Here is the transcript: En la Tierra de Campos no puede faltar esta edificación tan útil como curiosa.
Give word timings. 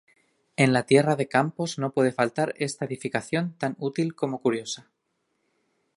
En 0.55 0.73
la 0.73 0.87
Tierra 0.87 1.15
de 1.15 1.27
Campos 1.27 1.77
no 1.77 1.91
puede 1.91 2.11
faltar 2.11 2.55
esta 2.57 2.85
edificación 2.85 3.53
tan 3.59 3.75
útil 3.77 4.15
como 4.15 4.41
curiosa. 4.41 4.87